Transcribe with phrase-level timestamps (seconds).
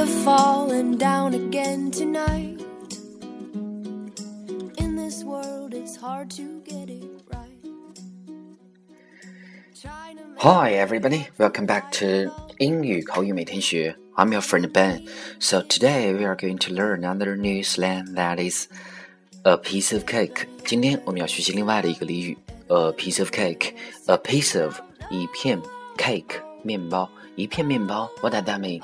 [0.00, 2.58] you're falling down again tonight.
[4.78, 7.60] In this world, it's hard to get it right.
[10.38, 11.28] Hi, everybody.
[11.36, 13.94] Welcome back to 英语口语每天学.
[14.16, 15.06] I'm your friend Ben.
[15.38, 18.68] So today we are going to learn another new slang that is
[19.42, 20.46] a piece of cake.
[20.64, 23.74] 今天我们要学习另外的一个俚语，a piece of cake.
[24.06, 24.80] A piece of
[25.10, 25.60] 一片
[25.98, 27.10] cake 面包。
[27.39, 28.09] 一片面包。
[28.21, 28.81] What does that mean?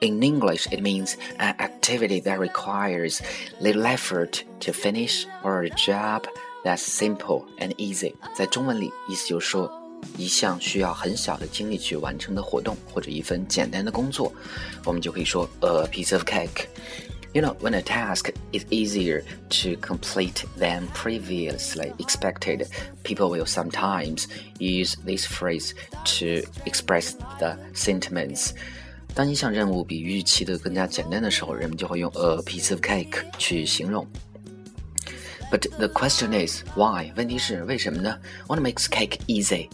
[0.00, 3.20] In English, it means an activity that requires
[3.60, 6.24] little effort to finish or a job
[6.62, 8.14] that's simple and easy.
[8.34, 9.72] 在中文里，意思就是说
[10.18, 14.30] 一项需要很小的精力去完成的活动，或者一份简单的工作，
[14.84, 16.66] 我们就可以说 a piece of cake。
[17.32, 22.66] You know, when a task is easier to complete than previously expected,
[23.02, 24.26] people will sometimes
[24.58, 25.74] use this phrase
[26.18, 28.52] to express the sentiments.
[29.14, 34.06] 当一项任务比预期的更加简单的时候，人们就会用 a piece of cake 去形容。
[35.50, 37.12] But the question is why？
[37.16, 38.18] 问题是为什么呢？
[38.46, 39.68] What makes cake easy?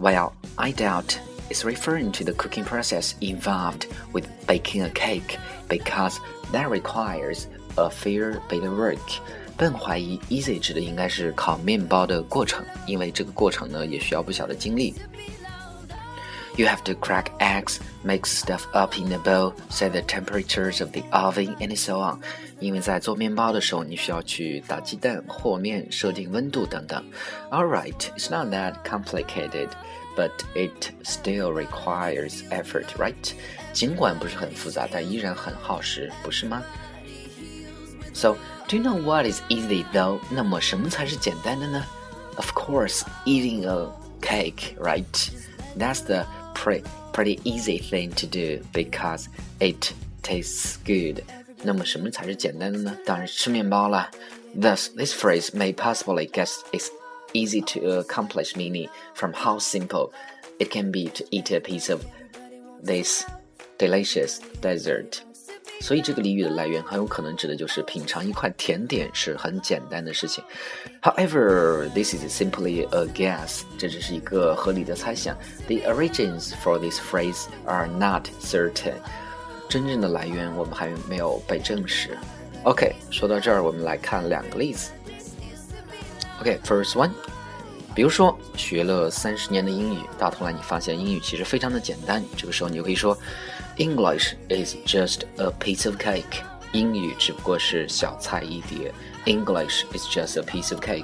[0.00, 1.16] Well, I doubt
[1.50, 6.18] it's referring to the cooking process involved with baking a cake because
[6.52, 8.98] that requires a fair bit of work.
[9.56, 14.94] 笨怀疑 easy 指的应该是烤面包的过程，因为这个过程呢也需要不小的精力。
[16.56, 21.02] You have to crack eggs, mix stuff up in a bowl, set the temperatures of the
[21.10, 22.20] oven, and so on.
[22.60, 27.02] 因为在做面包的时候，你需要去打鸡蛋、和面、设定温度等等。
[27.50, 29.68] Alright, it's not that complicated,
[30.16, 33.32] but it still requires effort, right?
[33.72, 36.62] 尽管不是很复杂，但依然很耗时，不是吗？
[38.14, 38.36] So,
[38.68, 40.20] do you know what is easy though?
[40.30, 41.84] 那么什么才是简单的呢？
[42.36, 43.90] Of course, eating a
[44.20, 45.04] cake, right?
[45.78, 49.26] That's the pretty pretty easy thing to do because
[49.60, 49.92] it
[50.22, 51.22] tastes good.
[51.62, 52.96] 那么什么才是简单的呢？
[53.06, 54.10] 当然是吃面包了。
[54.54, 56.88] Thus, this phrase may possibly get its
[57.32, 60.10] easy to accomplish meaning from how simple
[60.58, 62.02] it can be to eat a piece of
[62.82, 63.24] this
[63.78, 65.20] delicious dessert.
[65.80, 70.44] 所以这个俚语的来源很有可能指的就是品尝一块甜点是很简单的事情。
[71.00, 75.36] However, this is simply a guess，这只是一个合理的猜想。
[75.66, 78.94] The origins for this phrase are not certain。
[79.68, 82.16] 真正的来源我们还没有被证实。
[82.62, 84.92] OK，说到这儿，我们来看两个例子。
[86.47, 87.11] OK，first one，
[87.93, 93.17] 比如说学了三十年的英语，到头来你发现英语其实非常的简单，这个时候你就可以说
[93.75, 96.41] ，English is just a piece of cake。
[96.71, 98.93] 英语只不过是小菜一碟。
[99.25, 101.03] English is just a piece of cake。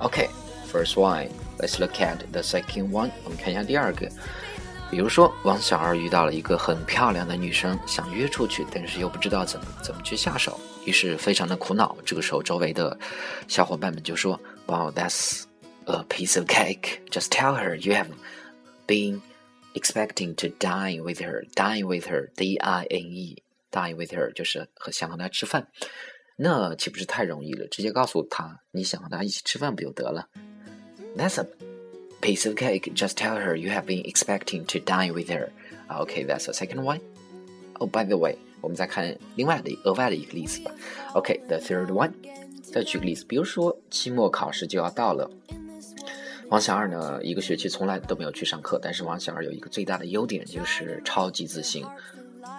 [0.00, 3.10] OK，first one，let's look at the second one。
[3.22, 4.08] 我们看一下第二个。
[4.92, 11.96] 比如说，王小二遇到了一个很漂亮的女生，想约出去，但是又不知道怎么怎么去下手，于是非常的苦恼。
[12.04, 12.98] 这个时候，周围的
[13.48, 15.44] 小伙伴们就说：“Wow, that's
[15.86, 16.98] a piece of cake.
[17.08, 18.08] Just tell her you have
[18.86, 19.22] been
[19.72, 21.48] expecting to dine with her.
[21.54, 23.42] Dine with her, D-I-N-E.
[23.70, 25.68] Dine with her 就是和想和她吃饭。
[26.36, 27.66] 那岂不是太容易了？
[27.68, 30.28] 直接告诉她你想和她一起吃饭不就得了
[31.16, 31.46] ？That's a
[32.21, 35.49] piece of cake, just tell her you have been expecting to dine with her.
[35.89, 36.99] Okay, that's the second one.
[37.79, 40.71] Oh, by the way, 我们再看另外的额外的一个例子吧。
[41.13, 42.11] Okay, the third one.
[42.61, 45.29] 再举个例子，比如说期末考试就要到了，
[46.49, 51.85] 王小二呢一个学期从来都没有去上课，但是王小二有一个最大的优点就是超级自信，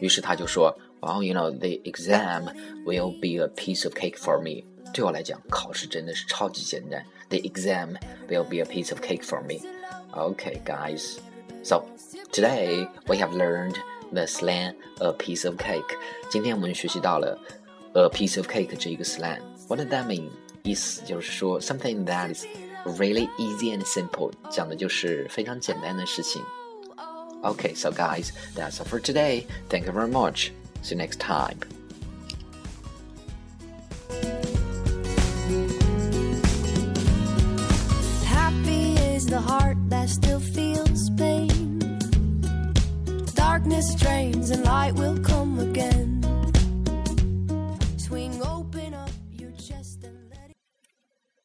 [0.00, 2.52] 于是他就说，Well, you know, the exam
[2.84, 4.64] will be a piece of cake for me.
[4.92, 7.04] 对我来讲，考试真的是超级简单。
[7.30, 7.96] The exam
[8.28, 9.66] will be a piece of cake for me.
[10.12, 11.16] Okay, guys.
[11.62, 11.86] So
[12.32, 13.76] today we have learned
[14.12, 15.96] the slang "a piece of cake."
[16.30, 17.38] 今天我们学习到了
[17.94, 19.40] "a piece of cake" 这一个 slang.
[19.68, 20.28] What does that mean?
[20.64, 22.44] 意思就是说 something that is
[22.84, 26.42] really easy and simple，讲的就是非常简单的事情。
[27.42, 29.46] Okay, so guys, that's all for today.
[29.68, 30.50] Thank you very much.
[30.82, 31.56] See you next time.
[43.67, 45.36] darkness drains and light will come.